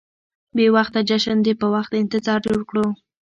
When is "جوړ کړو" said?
2.45-2.85